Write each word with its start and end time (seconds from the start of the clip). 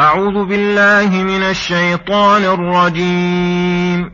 أعوذ 0.00 0.44
بالله 0.44 1.22
من 1.22 1.42
الشيطان 1.42 2.42
الرجيم. 2.42 4.10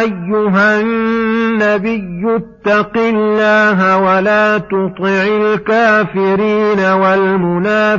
أيها 0.00 0.80
النبي 0.80 2.36
اتق 2.36 2.96
الله 2.96 3.98
ولا 3.98 4.58
تطع 4.58 5.26
الكافرين 5.26 6.80
والمنافقين. 6.80 7.94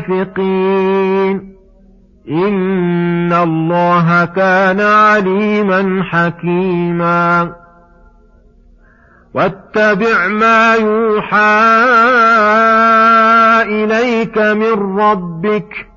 إن 2.29 3.33
الله 3.33 4.25
كان 4.25 4.81
عليما 4.81 6.03
حكيما. 6.03 7.64
واتبع 9.35 10.27
ما 10.27 10.75
يوحى 10.75 11.65
إليك 13.63 14.37
من 14.37 14.99
ربك 14.99 15.87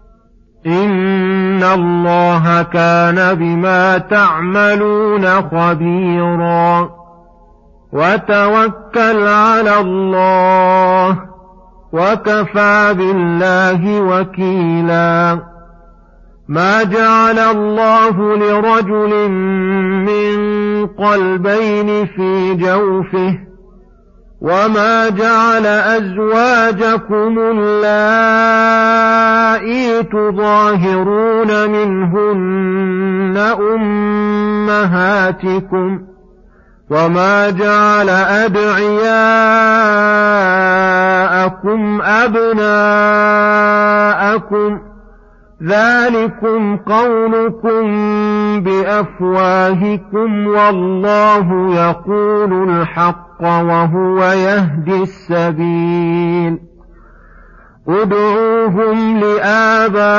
إن 0.67 1.63
الله 1.63 2.63
كان 2.63 3.35
بما 3.35 3.99
تعملون 3.99 5.27
خبيرا 5.27 6.91
وتوكل 7.93 9.29
على 9.29 9.81
الله 9.81 11.19
وكفى 11.93 12.95
بالله 12.95 14.01
وكيلا 14.01 15.39
ما 16.49 16.83
جعل 16.83 17.39
الله 17.39 18.37
لرجل 18.37 19.29
من 20.09 20.37
قلبين 20.87 22.07
في 22.07 22.55
جوفه 22.55 23.39
وما 24.41 25.09
جعل 25.09 25.67
أزواجكم 25.67 27.39
اللائي 27.39 28.43
تظاهرون 30.03 31.71
منهن 31.71 33.37
أمهاتكم 34.55 36.01
وما 36.91 37.51
جعل 37.51 38.09
أدعياءكم 38.09 38.83
أبناءكم 42.03 42.89
ذلكم 45.63 46.77
قولكم 46.77 47.85
بأفواهكم 48.61 50.47
والله 50.47 51.75
يقول 51.75 52.71
الحق 52.71 53.43
وهو 53.43 54.25
يهدي 54.25 55.03
السبيل. 55.03 56.59
ادعوهم 57.89 59.19
لآبائهم 59.19 60.19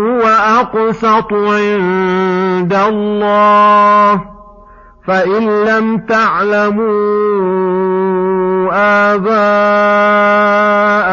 هو 0.00 0.22
أقسط 0.60 1.32
عند 1.32 2.74
الله. 2.88 4.20
فإن 5.06 5.64
لم 5.64 5.98
تعلموا 5.98 6.90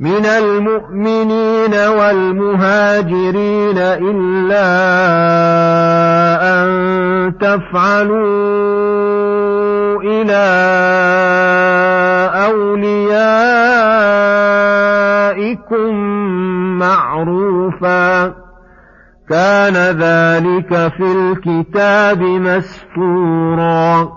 من 0.00 0.26
المؤمنين 0.26 1.74
والمهاجرين 1.74 3.78
إلا 3.78 4.68
أن 6.54 6.68
تفعلوا 7.38 8.18
إلى 10.02 10.44
أوليائكم 15.38 15.94
معروفا 16.78 18.26
كان 19.28 19.74
ذلك 19.76 20.92
في 20.96 21.12
الكتاب 21.12 22.22
مسطورا 22.22 24.08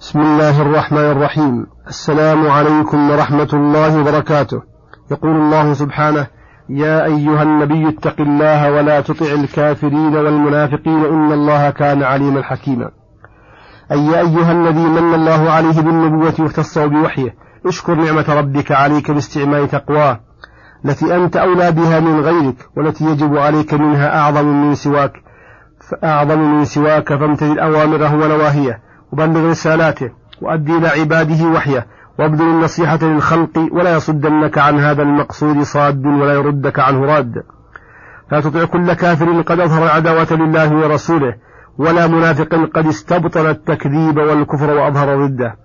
بسم 0.00 0.20
الله 0.20 0.62
الرحمن 0.62 1.10
الرحيم 1.10 1.66
السلام 1.88 2.46
عليكم 2.50 3.10
ورحمة 3.10 3.48
الله 3.52 4.00
وبركاته 4.00 4.69
يقول 5.10 5.36
الله 5.36 5.72
سبحانه 5.72 6.26
يا 6.68 7.04
أيها 7.04 7.42
النبي 7.42 7.88
اتق 7.88 8.20
الله 8.20 8.72
ولا 8.72 9.00
تطع 9.00 9.26
الكافرين 9.26 10.16
والمنافقين 10.16 11.04
إن 11.04 11.32
الله 11.32 11.70
كان 11.70 12.02
عليما 12.02 12.42
حكيما. 12.42 12.90
أي 13.92 14.06
يا 14.06 14.20
أيها 14.20 14.52
الذي 14.52 14.84
من 14.84 15.14
الله 15.14 15.50
عليه 15.50 15.80
بالنبوة 15.80 16.34
واختصه 16.38 16.86
بوحيه 16.86 17.34
اشكر 17.66 17.94
نعمة 17.94 18.24
ربك 18.28 18.72
عليك 18.72 19.10
باستعمال 19.10 19.68
تقواه 19.68 20.20
التي 20.84 21.16
أنت 21.16 21.36
أولى 21.36 21.72
بها 21.72 22.00
من 22.00 22.20
غيرك 22.20 22.56
والتي 22.76 23.04
يجب 23.04 23.36
عليك 23.36 23.74
منها 23.74 24.18
أعظم 24.20 24.46
من 24.46 24.74
سواك 24.74 25.12
أعظم 26.04 26.38
من 26.38 26.64
سواك 26.64 27.08
فامتثل 27.08 27.58
أوامره 27.58 28.14
ونواهيه 28.14 28.80
وبلغ 29.12 29.50
رسالاته 29.50 30.10
وأدي 30.42 30.76
إلى 30.76 30.88
عباده 30.88 31.48
وحيه 31.48 31.86
وابذل 32.18 32.48
النصيحة 32.48 32.98
للخلق 33.02 33.68
ولا 33.72 33.96
يصدنك 33.96 34.58
عن 34.58 34.78
هذا 34.78 35.02
المقصود 35.02 35.62
صاد 35.62 36.06
ولا 36.06 36.34
يردك 36.34 36.78
عنه 36.78 37.06
راد. 37.06 37.42
لا 38.32 38.40
تطع 38.40 38.64
كل 38.64 38.92
كافر 38.92 39.40
قد 39.40 39.60
أظهر 39.60 39.84
العداوة 39.84 40.26
لله 40.30 40.76
ورسوله 40.76 41.34
ولا 41.78 42.06
منافق 42.06 42.54
قد 42.74 42.86
استبطن 42.86 43.46
التكذيب 43.46 44.16
والكفر 44.16 44.70
وأظهر 44.70 45.26
ضده. 45.26 45.56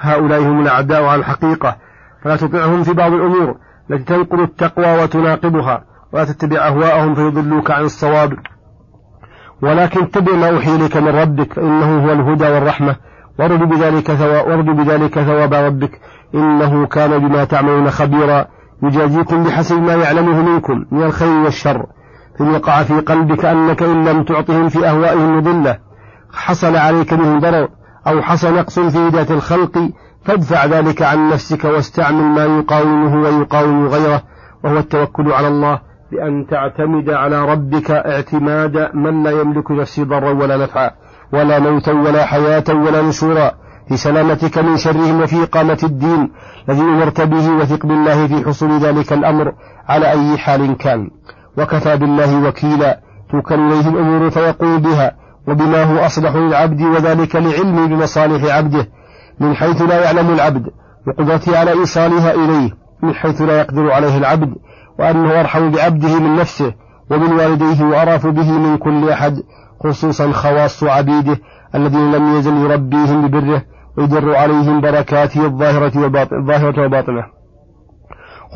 هؤلاء 0.00 0.40
هم 0.42 0.60
الأعداء 0.60 1.04
على 1.04 1.20
الحقيقة. 1.20 1.76
فلا 2.24 2.36
تطعهم 2.36 2.82
في 2.82 2.92
بعض 2.92 3.12
الأمور 3.12 3.56
التي 3.90 4.04
تنقل 4.04 4.40
التقوى 4.40 5.02
وتناقضها 5.02 5.84
ولا 6.12 6.24
تتبع 6.24 6.66
أهواءهم 6.66 7.14
فيضلوك 7.14 7.70
عن 7.70 7.84
الصواب. 7.84 8.32
ولكن 9.62 10.02
اتبع 10.02 10.32
ما 10.32 10.50
أوحي 10.50 10.76
إليك 10.76 10.96
من 10.96 11.08
ربك 11.08 11.52
فإنه 11.52 12.06
هو 12.06 12.12
الهدى 12.12 12.48
والرحمة. 12.48 12.96
وارجو 13.38 13.66
بذلك 13.66 14.12
ثواب 14.12 14.48
وارجو 14.48 14.72
بذلك 14.72 15.20
ثواب 15.20 15.54
ربك. 15.54 16.00
إنه 16.34 16.86
كان 16.86 17.18
بما 17.18 17.44
تعملون 17.44 17.90
خبيرا. 17.90 18.46
يجازيكم 18.82 19.44
بحسب 19.44 19.82
ما 19.82 19.94
يعلمه 19.94 20.42
منكم 20.42 20.84
من 20.90 21.02
الخير 21.02 21.28
والشر. 21.44 21.86
فإن 22.38 22.54
وقع 22.54 22.82
في 22.82 23.00
قلبك 23.00 23.44
أنك 23.44 23.82
إن 23.82 24.08
لم 24.08 24.24
تعطهم 24.24 24.68
في 24.68 24.88
أهوائهم 24.88 25.36
مضلة. 25.36 25.78
حصل 26.32 26.76
عليك 26.76 27.12
منهم 27.12 27.40
ضرر 27.40 27.68
أو 28.06 28.22
حصل 28.22 28.54
نقص 28.54 28.78
في 28.78 29.08
ذات 29.08 29.30
الخلق 29.30 29.90
فادفع 30.24 30.64
ذلك 30.64 31.02
عن 31.02 31.28
نفسك 31.28 31.64
واستعمل 31.64 32.24
ما 32.24 32.44
يقاومه 32.58 33.22
ويقاوم 33.22 33.86
غيره. 33.86 34.22
وهو 34.64 34.78
التوكل 34.78 35.32
على 35.32 35.48
الله 35.48 35.80
بأن 36.12 36.46
تعتمد 36.46 37.10
على 37.10 37.44
ربك 37.44 37.90
اعتماد 37.90 38.90
من 38.94 39.22
لا 39.22 39.30
يملك 39.30 39.70
نفسه 39.70 40.04
ضرا 40.04 40.30
ولا 40.30 40.56
نفعا. 40.56 40.90
ولا 41.32 41.58
موتا 41.58 41.92
ولا 41.92 42.24
حياة 42.24 42.64
ولا 42.68 43.02
نشورا 43.02 43.52
في 43.88 43.96
سلامتك 43.96 44.58
من 44.58 44.76
شرهم 44.76 45.20
وفي 45.20 45.42
إقامة 45.42 45.78
الدين 45.82 46.30
الذي 46.68 46.82
أمرت 46.82 47.20
به 47.20 47.50
وثق 47.50 47.86
بالله 47.86 48.26
في 48.26 48.44
حصول 48.44 48.78
ذلك 48.78 49.12
الأمر 49.12 49.52
على 49.88 50.10
أي 50.10 50.38
حال 50.38 50.76
كان. 50.76 51.10
وكفى 51.58 51.96
بالله 51.96 52.48
وكيلا 52.48 53.00
توكل 53.30 53.54
إليه 53.54 53.88
الأمور 53.88 54.30
فيقوم 54.30 54.78
بها 54.78 55.12
وبما 55.48 55.82
هو 55.82 56.06
أصلح 56.06 56.34
للعبد 56.34 56.82
وذلك 56.82 57.36
لعلم 57.36 57.86
بمصالح 57.86 58.56
عبده 58.56 58.88
من 59.40 59.54
حيث 59.54 59.82
لا 59.82 60.04
يعلم 60.04 60.30
العبد 60.34 60.66
وقدرته 61.06 61.58
على 61.58 61.72
إيصالها 61.72 62.34
إليه 62.34 62.70
من 63.02 63.14
حيث 63.14 63.42
لا 63.42 63.60
يقدر 63.60 63.92
عليه 63.92 64.18
العبد 64.18 64.54
وأنه 64.98 65.40
أرحم 65.40 65.70
بعبده 65.70 66.20
من 66.20 66.36
نفسه 66.36 66.74
ومن 67.10 67.32
والديه 67.32 67.84
وأرأف 67.84 68.26
به 68.26 68.58
من 68.58 68.76
كل 68.78 69.08
أحد 69.08 69.42
خصوصا 69.84 70.32
خواص 70.32 70.84
عبيده 70.84 71.38
الذين 71.74 72.12
لم 72.12 72.36
يزل 72.36 72.56
يربيهم 72.56 73.28
ببره 73.28 73.62
ويدر 73.98 74.36
عليهم 74.36 74.80
بركاته 74.80 75.46
الظاهرة 75.46 76.84
وباطنة. 76.86 77.22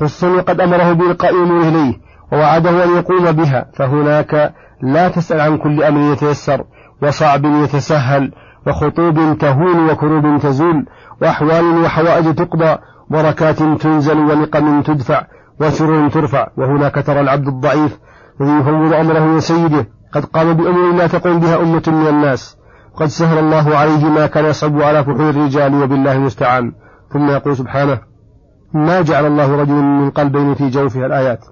خصوصا 0.01 0.29
وقد 0.29 0.61
أمره 0.61 0.93
بإلقاء 0.93 1.31
أموره 1.31 1.69
إليه 1.69 1.95
ووعده 2.33 2.85
أن 2.85 2.97
يقوم 2.97 3.33
بها 3.33 3.67
فهناك 3.75 4.55
لا 4.83 5.09
تسأل 5.09 5.41
عن 5.41 5.59
كل 5.59 5.83
أمر 5.83 6.13
يتيسر 6.13 6.65
وصعب 7.03 7.45
يتسهل 7.45 8.33
وخطوب 8.67 9.39
تهون 9.39 9.91
وكروب 9.91 10.41
تزول 10.41 10.87
وأحوال 11.23 11.85
وحوائج 11.85 12.35
تقضى 12.35 12.79
بركات 13.11 13.63
تنزل 13.63 14.19
ونقم 14.19 14.83
تدفع 14.83 15.23
وسرور 15.61 16.09
ترفع 16.09 16.47
وهناك 16.57 16.95
ترى 17.07 17.21
العبد 17.21 17.49
الضعيف 17.49 17.99
الذي 18.41 18.53
يفوض 18.53 18.93
أمره 18.93 19.37
لسيده 19.37 19.87
قد 20.17 20.25
قام 20.25 20.53
بأمور 20.53 20.93
لا 20.95 21.07
تقوم 21.07 21.41
بها 21.41 21.57
أمة 21.57 21.83
من 21.87 22.07
الناس. 22.07 22.57
قد 22.95 23.07
سهل 23.07 23.39
الله 23.39 23.77
عليه 23.77 24.05
ما 24.05 24.27
كان 24.27 24.45
يصعب 24.45 24.83
على 24.83 25.05
فحول 25.05 25.21
الرجال 25.21 25.83
وبالله 25.83 26.13
المستعان. 26.13 26.73
ثم 27.13 27.31
يقول 27.31 27.57
سبحانه 27.57 27.99
ما 28.75 29.01
جعل 29.01 29.27
الله 29.27 29.57
رجل 29.57 29.73
من 29.73 30.11
قلبين 30.11 30.55
في 30.55 30.69
جوفها 30.69 31.07
الآيات؟ 31.07 31.45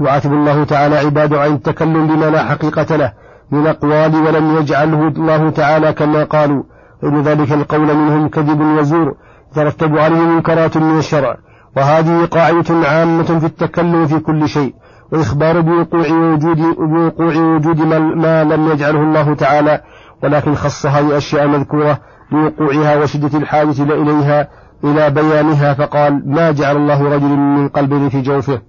يعاتب 0.00 0.32
الله 0.32 0.64
تعالى 0.64 0.96
عباده 0.96 1.40
عن 1.40 1.52
التكلم 1.52 2.06
بما 2.06 2.30
لا 2.30 2.44
حقيقة 2.44 2.96
له 2.96 3.12
من 3.50 3.66
أقوال 3.66 4.14
ولم 4.14 4.56
يجعله 4.56 5.08
الله 5.08 5.50
تعالى 5.50 5.92
كما 5.92 6.24
قالوا. 6.24 6.62
فإن 7.02 7.22
ذلك 7.22 7.52
القول 7.52 7.94
منهم 7.94 8.28
كذب 8.28 8.60
وزور 8.60 9.14
ترتب 9.54 9.98
عليه 9.98 10.20
منكرات 10.20 10.76
من 10.76 10.98
الشرع. 10.98 11.36
وهذه 11.76 12.24
قاعدة 12.24 12.88
عامة 12.88 13.38
في 13.38 13.46
التكلم 13.46 14.06
في 14.06 14.18
كل 14.18 14.48
شيء. 14.48 14.74
وإخبار 15.12 15.60
بوقوع 15.60 16.10
وجود 16.10 16.60
بوقوع 16.78 17.36
وجود 17.36 17.80
ما, 18.16 18.44
لم 18.44 18.68
يجعله 18.68 19.02
الله 19.02 19.34
تعالى 19.34 19.80
ولكن 20.22 20.54
خصها 20.54 21.00
بأشياء 21.00 21.46
مذكورة 21.46 21.98
لوقوعها 22.32 22.96
وشدة 22.96 23.38
الحاجة 23.38 23.82
إليها 23.82 24.48
إلى 24.84 25.10
بيانها 25.10 25.74
فقال 25.74 26.22
ما 26.26 26.50
جعل 26.50 26.76
الله 26.76 27.14
رجل 27.14 27.28
من 27.36 27.68
قلب 27.68 28.08
في 28.08 28.20
جوفه؟ 28.20 28.60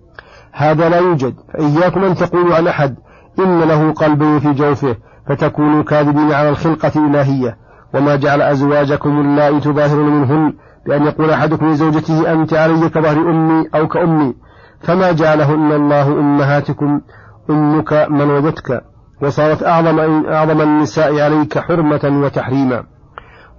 هذا 0.51 0.89
لا 0.89 0.97
يوجد 0.97 1.33
فإياكم 1.53 2.03
أن 2.03 2.15
تقولوا 2.15 2.55
عن 2.55 2.67
أحد 2.67 2.95
إن 3.39 3.59
له 3.59 3.91
قلب 3.91 4.37
في 4.37 4.53
جوفه 4.53 4.95
فتكونوا 5.29 5.83
كاذبين 5.83 6.31
على 6.31 6.49
الخلقة 6.49 6.91
الإلهية. 6.95 7.57
وما 7.93 8.15
جعل 8.15 8.41
أزواجكم 8.41 9.21
اللائي 9.21 9.59
تظاهرون 9.59 10.09
منهن؟ 10.09 10.53
بأن 10.87 11.03
يقول 11.03 11.29
أحدكم 11.29 11.69
لزوجته 11.69 12.33
أنت 12.33 12.53
علي 12.53 12.89
كظهر 12.89 13.17
أمي 13.17 13.65
أو 13.75 13.87
كأمي. 13.87 14.35
فما 14.81 15.11
جعلهن 15.11 15.71
الله 15.71 16.07
أمهاتكم 16.07 17.01
أمك 17.49 17.93
من 18.09 18.31
وجدتك 18.31 18.81
وصارت 19.21 19.63
أعظم, 19.63 20.25
أعظم 20.25 20.61
النساء 20.61 21.19
عليك 21.19 21.59
حرمة 21.59 22.21
وتحريما. 22.23 22.83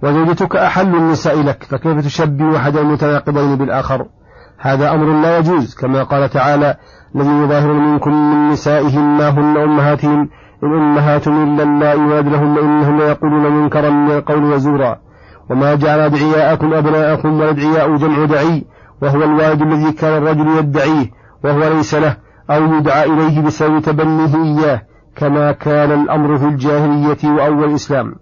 وزوجتك 0.03 0.55
أحل 0.55 0.95
النساء 0.95 1.41
لك 1.43 1.63
فكيف 1.63 2.05
تشبه 2.05 2.57
أحد 2.57 2.77
المتناقضين 2.77 3.55
بالآخر؟ 3.55 4.05
هذا 4.59 4.91
أمر 4.91 5.21
لا 5.21 5.37
يجوز 5.37 5.75
كما 5.75 6.03
قال 6.03 6.29
تعالى 6.29 6.75
الذين 7.15 7.43
يظاهرون 7.43 7.91
منكم 7.93 8.11
من 8.11 8.49
نسائهم 8.49 9.17
ما 9.17 9.29
هن 9.29 9.57
أمهاتهم 9.57 10.29
إن 10.63 10.73
أمهاتهم 10.73 11.53
إلا 11.53 11.63
اللائي 11.63 12.21
لهن 12.21 12.57
إنهم 12.57 12.99
يقولون 12.99 13.51
منكرا 13.51 13.89
من 13.89 14.11
القول 14.11 14.43
وزورا. 14.43 14.97
وما 15.49 15.75
جعل 15.75 15.99
أدعياءكم 15.99 16.73
أبناءكم 16.73 17.39
والأدعياء 17.39 17.95
جمع 17.95 18.25
دعي 18.25 18.65
وهو 19.01 19.23
الوالد 19.23 19.61
الذي 19.61 19.91
كان 19.91 20.23
الرجل 20.23 20.57
يدعيه 20.57 21.11
وهو 21.43 21.73
ليس 21.73 21.95
له 21.95 22.17
أو 22.49 22.73
يدعى 22.73 23.05
إليه 23.05 23.41
بسبب 23.41 23.81
تبنيه 23.81 24.35
إياه 24.35 24.81
كما 25.15 25.51
كان 25.51 25.91
الأمر 25.91 26.37
في 26.37 26.45
الجاهلية 26.45 27.17
وأول 27.23 27.63
الإسلام. 27.63 28.15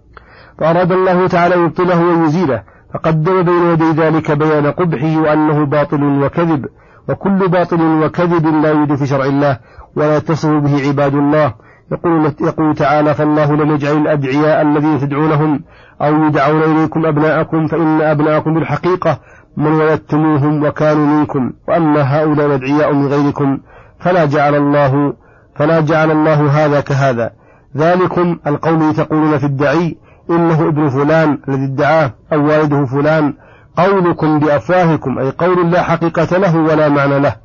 فأراد 0.58 0.92
الله 0.92 1.26
تعالى 1.26 1.54
يبطله 1.54 2.04
ويزيله 2.04 2.62
فقدم 2.94 3.42
بين 3.42 3.62
يدي 3.62 3.90
ذلك 3.90 4.30
بيان 4.32 4.66
قبحه 4.66 5.20
وأنه 5.20 5.66
باطل 5.66 6.04
وكذب 6.22 6.66
وكل 7.08 7.48
باطل 7.48 7.80
وكذب 7.82 8.46
لا 8.46 8.70
يوجد 8.70 8.94
في 8.94 9.06
شرع 9.06 9.24
الله 9.24 9.58
ولا 9.96 10.16
يتصف 10.16 10.48
به 10.48 10.88
عباد 10.88 11.14
الله. 11.14 11.54
يقول, 11.92 12.32
يقول 12.40 12.74
تعالى 12.74 13.14
فالله 13.14 13.56
لم 13.56 13.70
يجعل 13.70 13.96
الأدعياء 13.96 14.62
الذين 14.62 14.98
تدعونهم 14.98 15.60
أو 16.02 16.24
يدعون 16.24 16.62
إليكم 16.62 17.06
أبناءكم 17.06 17.66
فإن 17.66 18.00
أبناءكم 18.00 18.54
بالحقيقة 18.54 19.18
من 19.56 19.72
ولدتموهم 19.72 20.64
وكانوا 20.64 21.06
منكم 21.06 21.52
وأما 21.68 22.02
هؤلاء 22.02 22.46
الأدعياء 22.46 22.92
من 22.92 23.06
غيركم 23.06 23.58
فلا 24.00 24.24
جعل 24.24 24.54
الله 24.54 25.12
فلا 25.56 25.80
جعل 25.80 26.10
الله 26.10 26.64
هذا 26.64 26.80
كهذا. 26.80 27.30
ذلكم 27.76 28.38
القول 28.46 28.94
تقولون 28.94 29.38
في 29.38 29.46
الدعي 29.46 29.96
إنه 30.30 30.68
ابن 30.68 30.88
فلان 30.88 31.38
الذي 31.48 31.64
ادعاه 31.64 32.12
أو 32.32 32.46
والده 32.46 32.84
فلان. 32.84 33.34
قولكم 33.76 34.38
بأفواهكم 34.38 35.18
أي 35.18 35.30
قول 35.30 35.70
لا 35.70 35.82
حقيقة 35.82 36.38
له 36.38 36.56
ولا 36.56 36.88
معنى 36.88 37.18
له. 37.18 37.36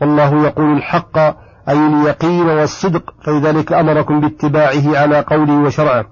والله 0.00 0.44
يقول 0.44 0.76
الحق 0.76 1.18
أي 1.68 1.86
اليقين 1.86 2.46
والصدق 2.46 3.02
فلذلك 3.24 3.72
أمركم 3.72 4.20
باتباعه 4.20 4.98
على 4.98 5.20
قوله 5.20 5.62
وشرعه. 5.62 6.04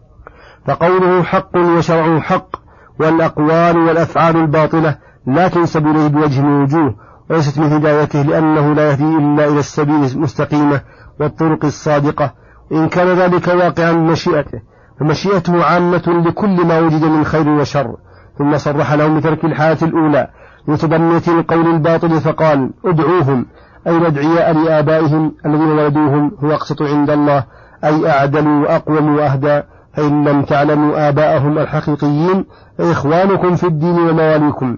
فقوله 0.67 1.23
حق 1.23 1.57
وشرعه 1.57 2.21
حق 2.21 2.57
والأقوال 3.01 3.79
والأفعال 3.79 4.37
الباطلة 4.37 5.08
لا 5.27 5.49
تنسب 5.49 5.87
إليه 5.87 6.07
بوجه 6.07 6.41
من 6.41 6.57
الوجوه 6.57 6.95
وليست 7.31 7.59
من 7.59 7.73
هدايته 7.73 8.23
لأنه 8.23 8.75
لا 8.75 8.91
يهدي 8.91 9.17
إلا 9.17 9.45
إلى 9.49 9.59
السبيل 9.59 10.05
المستقيمة 10.05 10.81
والطرق 11.21 11.65
الصادقة. 11.65 12.33
إن 12.73 12.89
كان 12.89 13.07
ذلك 13.07 13.49
واقعا 13.49 13.93
بمشيئته 13.93 14.61
فمشيئته 15.01 15.65
عامة 15.65 16.23
لكل 16.27 16.67
ما 16.67 16.79
وجد 16.81 17.05
من 17.05 17.25
خير 17.25 17.49
وشر. 17.49 17.97
ثم 18.39 18.59
صرح 18.59 18.93
لهم 18.93 19.21
بترك 19.21 19.45
الحالة 19.45 19.79
الأولى 19.83 20.29
لتبنية 20.69 21.23
القول 21.29 21.67
الباطل 21.67 22.21
فقال 22.21 22.71
ادعوهم 22.85 23.47
أي 23.87 23.97
الأدعياء 23.97 24.53
لآبائهم 24.53 25.33
الذين 25.47 25.69
ولدوهم 25.69 26.33
هو 26.45 26.53
أقسط 26.53 26.83
عند 26.83 27.11
الله 27.11 27.45
أي 27.85 28.11
أعدل 28.11 28.49
وأقوم 28.49 29.17
وأهدى 29.17 29.63
فإن 29.97 30.29
لم 30.29 30.43
تعلموا 30.43 31.09
آباءهم 31.09 31.59
الحقيقيين 31.59 32.45
فإخوانكم 32.79 33.57
في 33.57 33.67
الدين 33.67 33.99
ومواليكم. 33.99 34.77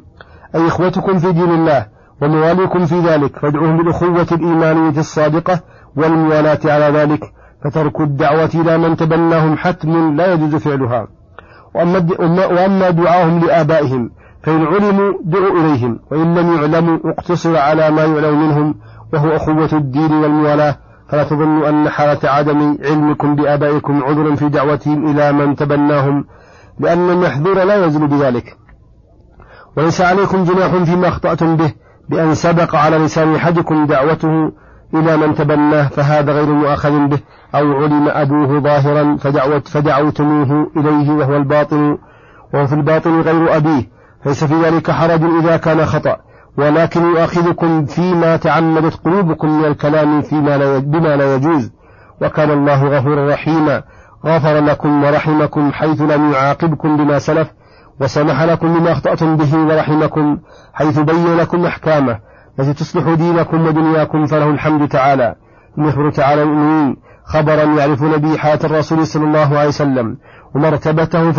أي 0.54 0.66
إخوتكم 0.66 1.18
في 1.18 1.32
دين 1.32 1.50
الله 1.50 1.86
ومواليكم 2.22 2.86
في 2.86 3.00
ذلك 3.00 3.38
فادعوهم 3.38 3.76
بالأخوة 3.76 4.26
الإيمانية 4.32 4.98
الصادقة 4.98 5.60
والموالاة 5.96 6.58
على 6.64 6.98
ذلك 6.98 7.20
فترك 7.64 8.00
الدعوة 8.00 8.50
إلى 8.54 8.78
من 8.78 8.96
تبناهم 8.96 9.56
حتم 9.56 10.16
لا 10.16 10.32
يجوز 10.32 10.54
فعلها. 10.54 11.06
وأما 11.74 12.90
دعاهم 12.90 13.38
لآبائهم 13.38 14.10
فإن 14.42 14.66
علموا 14.66 15.12
دعوا 15.24 15.60
إليهم 15.60 15.98
وإن 16.10 16.34
لم 16.34 16.54
يعلموا 16.54 16.98
اقتصر 17.04 17.56
على 17.56 17.90
ما 17.90 18.04
يعلم 18.04 18.48
منهم 18.48 18.74
وهو 19.12 19.36
أخوة 19.36 19.72
الدين 19.72 20.12
والموالاة 20.12 20.76
فلا 21.08 21.24
تظنوا 21.24 21.68
أن 21.68 21.88
حالة 21.88 22.30
عدم 22.30 22.78
علمكم 22.84 23.34
بآبائكم 23.34 24.04
عذر 24.04 24.36
في 24.36 24.48
دعوتهم 24.48 25.10
إلى 25.10 25.32
من 25.32 25.56
تبناهم 25.56 26.24
لأن 26.78 27.10
المحذور 27.10 27.64
لا 27.64 27.84
يزل 27.86 28.06
بذلك. 28.06 28.56
وليس 29.76 30.00
عليكم 30.00 30.44
جناح 30.44 30.76
فيما 30.76 31.08
أخطأتم 31.08 31.56
به 31.56 31.72
بأن 32.08 32.34
سبق 32.34 32.76
على 32.76 32.98
لسان 32.98 33.34
أحدكم 33.34 33.86
دعوته 33.86 34.52
إلى 34.94 35.16
من 35.16 35.34
تبناه 35.34 35.88
فهذا 35.88 36.32
غير 36.32 36.46
مؤاخذ 36.46 37.06
به 37.06 37.18
أو 37.54 37.72
علم 37.72 38.08
أبوه 38.08 38.60
ظاهرا 38.60 39.16
فدعوت 39.16 39.68
فدعوتموه 39.68 40.70
إليه 40.76 41.10
وهو 41.10 41.36
الباطن 41.36 41.98
وهو 42.54 42.66
في 42.66 42.74
الباطن 42.74 43.20
غير 43.20 43.56
أبيه 43.56 43.82
ليس 44.26 44.44
في 44.44 44.54
ذلك 44.54 44.90
حرج 44.90 45.22
إذا 45.22 45.56
كان 45.56 45.86
خطأ 45.86 46.16
ولكن 46.58 47.02
يؤاخذكم 47.02 47.84
فيما 47.84 48.36
تعمدت 48.36 48.94
قلوبكم 49.04 49.58
من 49.58 49.64
الكلام 49.64 50.22
فيما 50.22 50.58
لا 50.58 50.78
بما 50.78 51.16
لا 51.16 51.34
يجوز 51.34 51.72
وكان 52.22 52.50
الله 52.50 52.84
غفورا 52.84 53.32
رحيما 53.32 53.82
غفر 54.26 54.58
لكم 54.58 55.04
ورحمكم 55.04 55.72
حيث 55.72 56.00
لم 56.00 56.32
يعاقبكم 56.32 56.96
بما 56.96 57.18
سلف 57.18 57.48
وسمح 58.00 58.42
لكم 58.42 58.78
بما 58.78 58.92
أخطأتم 58.92 59.36
به 59.36 59.56
ورحمكم 59.56 60.38
حيث 60.72 60.98
بين 60.98 61.36
لكم 61.36 61.66
أحكامه 61.66 62.18
التي 62.58 62.74
تصلح 62.74 63.14
دينكم 63.14 63.66
ودنياكم 63.66 64.26
فله 64.26 64.50
الحمد 64.50 64.88
تعالى. 64.88 65.34
ثم 65.76 65.88
يخبر 65.88 66.10
تعالى 66.10 66.42
المؤمنين 66.42 66.96
خبرا 67.24 67.64
يعرفون 67.64 68.16
به 68.16 68.36
حياة 68.36 68.58
الرسول 68.64 69.06
صلى 69.06 69.24
الله 69.24 69.58
عليه 69.58 69.68
وسلم 69.68 70.16
ومرتبته 70.54 71.32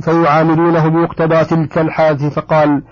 فيعاملونه, 0.00 0.88
بمقتضى 0.88 1.44
تلك 1.44 1.78
الحالة 1.78 2.28
فقال 2.30 2.82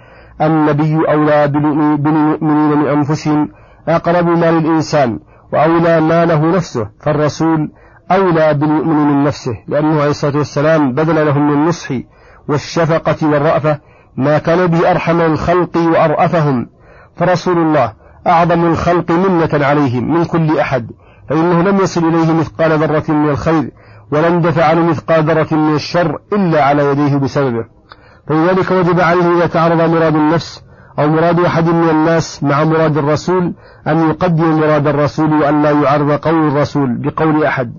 النبي 0.41 0.99
أولى 1.09 1.49
بالمؤمنين 1.49 2.79
من 2.79 2.89
أنفسهم 2.89 3.49
أقرب 3.89 4.27
ما 4.27 4.51
للإنسان 4.51 5.19
وأولى 5.53 6.01
ما 6.01 6.25
له 6.25 6.57
نفسه 6.57 6.89
فالرسول 7.01 7.71
أولى 8.11 8.55
بالمؤمن 8.55 8.97
من 8.97 9.25
نفسه 9.25 9.53
لأنه 9.69 10.01
عليه 10.01 10.11
الصلاة 10.11 10.37
والسلام 10.37 10.95
بذل 10.95 11.27
لهم 11.27 11.47
من 11.47 11.55
النصح 11.55 11.93
والشفقة 12.49 13.27
والرأفة 13.29 13.79
ما 14.17 14.39
كان 14.39 14.67
به 14.67 14.91
أرحم 14.91 15.21
الخلق 15.21 15.77
وأرأفهم. 15.77 16.67
فرسول 17.17 17.59
الله 17.59 17.93
أعظم 18.27 18.65
الخلق 18.65 19.11
منة 19.11 19.67
عليهم 19.67 20.13
من 20.15 20.25
كل 20.25 20.59
أحد 20.59 20.91
فإنه 21.29 21.63
لم 21.63 21.81
يصل 21.81 22.09
إليه 22.09 22.33
مثقال 22.33 22.73
ذرة 22.73 23.05
من 23.09 23.31
الخير 23.31 23.71
ولم 24.13 24.41
دفع 24.41 24.75
مثقال 24.75 25.25
ذرة 25.25 25.55
من 25.55 25.75
الشر 25.75 26.19
إلا 26.33 26.65
على 26.65 26.85
يديه 26.85 27.17
بسببه. 27.17 27.65
فلذلك 28.29 28.71
وجب 28.71 29.01
عليه 29.01 29.37
إذا 29.37 29.47
تعرض 29.47 29.81
مراد 29.91 30.15
النفس 30.15 30.63
أو 30.99 31.09
مراد 31.09 31.41
أحد 31.41 31.69
من 31.69 31.91
الناس 31.91 32.43
مع 32.43 32.65
مراد 32.65 32.99
الرسول 32.99 33.55
أن 33.87 34.11
يقدم 34.11 34.61
مراد 34.61 34.87
الرسول 34.87 35.33
وأن 35.33 35.63
لا 35.63 35.71
يعرض 35.71 36.11
قول 36.11 36.49
الرسول 36.49 36.99
بقول 36.99 37.45
أحد. 37.45 37.73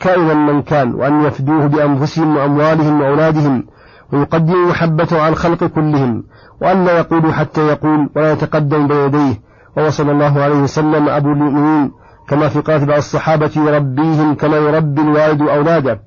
كائنا 0.00 0.34
من 0.34 0.62
كان 0.62 0.94
وأن 0.94 1.20
يفدوه 1.20 1.66
بأنفسهم 1.66 2.36
وأموالهم 2.36 3.00
وأولادهم 3.00 3.64
ويقدم 4.12 4.68
محبته 4.68 5.20
على 5.20 5.32
الخلق 5.32 5.64
كلهم 5.64 6.24
وأن 6.62 6.84
لا 6.84 6.98
يقول 6.98 7.34
حتى 7.34 7.60
يقول 7.60 8.10
ولا 8.16 8.32
يتقدم 8.32 8.88
بيديه. 8.88 9.40
وهو 9.76 9.90
صلى 9.90 10.12
الله 10.12 10.42
عليه 10.42 10.54
وسلم 10.54 11.08
أبو 11.08 11.32
المؤمنين 11.32 11.92
كما 12.28 12.48
في 12.48 12.60
قال 12.60 12.86
بعض 12.86 12.96
الصحابة 12.96 13.50
يربيهم 13.56 14.34
كما 14.34 14.56
يربي 14.56 15.00
الوالد 15.00 15.42
أولاده. 15.42 16.00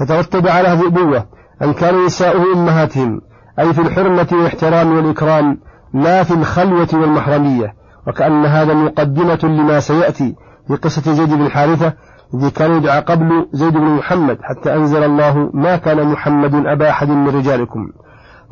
فترتب 0.00 0.48
على 0.48 0.68
هذه 0.68 0.80
الأبوة 0.80 1.26
أن 1.62 1.72
كان 1.72 2.04
نساؤه 2.04 2.52
أمهاتهم 2.54 3.20
أي 3.58 3.74
في 3.74 3.80
الحرمة 3.80 4.28
والإحترام 4.32 4.96
والإكرام 4.96 5.58
لا 5.94 6.22
في 6.22 6.34
الخلوة 6.34 6.88
والمحرمية. 6.92 7.74
وكأن 8.06 8.46
هذا 8.46 8.74
مقدمة 8.74 9.38
لما 9.42 9.80
سيأتي 9.80 10.34
في 10.68 10.76
قصة 10.76 11.12
زيد 11.12 11.34
بن 11.34 11.50
حارثة 11.50 11.92
الذي 12.34 12.50
كان 12.50 12.72
يدعى 12.72 13.00
قبل 13.00 13.48
زيد 13.52 13.72
بن 13.72 13.96
محمد 13.96 14.38
حتى 14.42 14.74
أنزل 14.74 15.04
الله 15.04 15.50
ما 15.54 15.76
كان 15.76 16.06
محمد 16.06 16.54
أبا 16.54 16.90
أحد 16.90 17.08
من 17.08 17.28
رجالكم. 17.28 17.88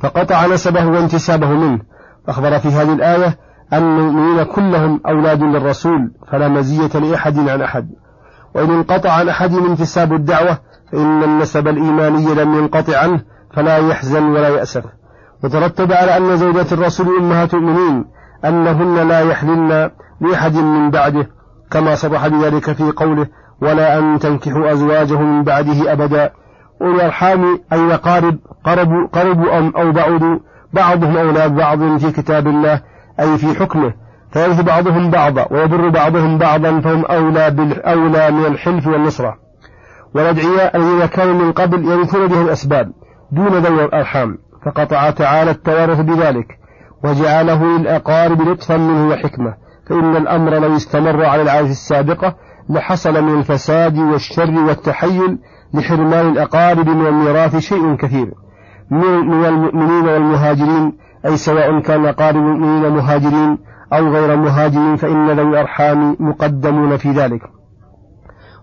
فقطع 0.03 0.47
نسبه 0.47 0.87
وانتسابه 0.87 1.49
منه. 1.49 1.81
أخبر 2.29 2.59
في 2.59 2.69
هذه 2.69 2.93
الآية 2.93 3.39
أن 3.73 3.99
المؤمنين 3.99 4.43
كلهم 4.43 5.01
أولاد 5.07 5.43
للرسول 5.43 6.11
فلا 6.33 6.49
مزية 6.49 6.99
لأحد 6.99 7.49
عن 7.49 7.63
أحد. 7.63 7.89
وإن 8.55 8.71
انقطع 8.71 9.11
عن 9.11 9.29
أحدهم 9.29 9.71
انتساب 9.71 10.13
الدعوة 10.13 10.59
فإن 10.93 11.23
النسب 11.23 11.69
الإيماني 11.69 12.35
لم 12.35 12.55
ينقطع 12.55 12.99
عنه 12.99 13.21
فلا 13.55 13.77
يحزن 13.77 14.25
ولا 14.25 14.49
يأسف. 14.49 14.85
وترتب 15.45 15.93
على 15.93 16.17
أن 16.17 16.37
زوجات 16.37 16.73
الرسول 16.73 17.07
أمهات 17.21 17.55
المؤمنين 17.55 18.05
أنهن 18.45 19.09
لا 19.09 19.21
يحللن 19.21 19.91
لأحد 20.21 20.55
من 20.55 20.91
بعده 20.91 21.31
كما 21.71 21.95
صرح 21.95 22.29
بذلك 22.29 22.73
في 22.73 22.91
قوله 22.91 23.27
ولا 23.63 23.99
أن 23.99 24.19
تنكحوا 24.19 24.73
أزواجه 24.73 25.21
من 25.21 25.45
بعده 25.45 25.93
أبدا. 25.93 26.31
أولي 26.83 26.97
الأرحام 26.97 27.61
أي 27.73 27.93
قارب 27.93 28.39
قربوا, 28.65 29.07
قربوا 29.13 29.59
أم 29.59 29.73
أو 29.77 29.93
بعدوا 29.93 30.39
بعضهم 30.73 31.17
أولاد 31.17 31.55
بعض 31.55 31.97
في 31.97 32.11
كتاب 32.11 32.47
الله 32.47 32.81
أي 33.21 33.39
في 33.39 33.61
حكمه. 33.61 33.93
فيرث 34.33 34.61
بعضهم 34.61 35.11
بعضا 35.11 35.47
ويضر 35.51 35.89
بعضهم 35.89 36.39
بعضا 36.39 36.81
فهم 36.81 37.05
أولى 37.05 37.51
بالأولى 37.51 38.31
من 38.31 38.47
الحلف 38.47 38.87
والنصرة. 38.87 39.35
والأدعياء 40.15 40.77
الذين 40.77 41.07
كانوا 41.07 41.35
من 41.35 41.53
قبل 41.53 41.85
يرثون 41.85 42.27
به 42.27 42.43
الأسباب 42.43 42.93
دون 43.33 43.49
ذوي 43.49 43.85
الأرحام 43.85 44.39
فقطع 44.67 45.11
تعالى 45.11 45.51
التوارث 45.51 46.01
بذلك 46.01 46.47
وجعله 47.05 47.79
للأقارب 47.79 48.43
لطفا 48.43 48.77
منه 48.77 49.09
وحكمة. 49.09 49.55
فإن 49.89 50.17
الأمر 50.17 50.59
لو 50.59 50.77
استمر 50.77 51.25
على 51.25 51.43
العادة 51.43 51.71
السابقة 51.71 52.35
لحصل 52.69 53.23
من 53.25 53.39
الفساد 53.39 53.99
والشر 53.99 54.51
والتحيل 54.51 55.39
لحرمان 55.75 56.29
الأقارب 56.29 56.89
من 56.89 57.07
الميراث 57.07 57.57
شيء 57.57 57.97
كثير. 57.97 58.35
من 58.91 59.45
المؤمنين 59.45 60.09
والمهاجرين 60.09 60.93
أي 61.27 61.37
سواء 61.37 61.81
كان 61.81 62.07
أقارب 62.07 62.37
المؤمنين 62.37 62.93
مهاجرين 62.93 63.59
أو 63.93 64.09
غير 64.09 64.37
مهاجرين 64.37 64.97
فإن 64.97 65.31
ذوي 65.31 65.51
الأرحام 65.51 66.17
مقدمون 66.21 66.97
في 66.97 67.11
ذلك. 67.11 67.41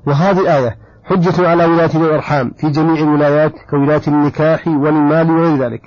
وهذه 0.07 0.39
الآية 0.39 0.75
حجة 1.03 1.49
على 1.49 1.65
ولاة 1.65 1.89
الأرحام 1.95 2.51
في 2.57 2.69
جميع 2.69 3.03
الولايات 3.03 3.53
كولاة 3.69 4.01
النكاح 4.07 4.67
والمال 4.67 5.31
وغير 5.31 5.57
ذلك. 5.57 5.81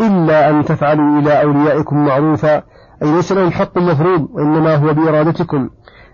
إلا 0.00 0.50
أن 0.50 0.64
تفعلوا 0.64 1.18
إلى 1.18 1.42
أوليائكم 1.42 2.04
معروفا 2.04 2.62
أي 3.02 3.12
ليس 3.12 3.32
لهم 3.32 3.50
حق 3.50 3.78
مفروض 3.78 4.28
وإنما 4.32 4.74
هو 4.76 4.94
بإرادتكم. 4.94 5.70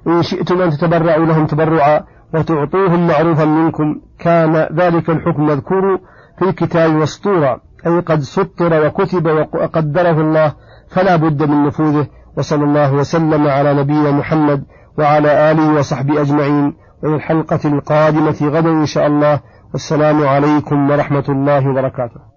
إن 0.06 0.22
شئتم 0.22 0.62
أن 0.62 0.70
تتبرعوا 0.70 1.26
لهم 1.26 1.46
تبرعا 1.46 2.00
وتعطوهم 2.34 3.06
معروفا 3.06 3.44
منكم 3.44 4.00
كان 4.18 4.56
ذلك 4.56 5.10
الحكم 5.10 5.46
مذكور 5.46 6.00
في 6.38 6.44
الكتاب 6.44 6.90
مسطورا 6.90 7.60
أي 7.86 8.00
قد 8.00 8.20
سطر 8.20 8.86
وكتب 8.86 9.26
وقدره 9.54 10.20
الله 10.20 10.52
فلا 10.88 11.16
بد 11.16 11.42
من 11.42 11.66
نفوذه. 11.66 12.06
وصلى 12.38 12.64
الله 12.64 12.94
وسلم 12.94 13.46
على 13.46 13.74
نبينا 13.74 14.10
محمد 14.10 14.64
وعلى 14.98 15.50
آله 15.50 15.74
وصحبه 15.74 16.20
أجمعين. 16.20 16.74
وإلى 17.02 17.14
الحلقة 17.14 17.60
القادمة 17.64 18.36
غدا 18.42 18.70
إن 18.70 18.86
شاء 18.86 19.06
الله. 19.06 19.40
والسلام 19.72 20.26
عليكم 20.26 20.90
ورحمة 20.90 21.24
الله 21.28 21.70
وبركاته. 21.70 22.31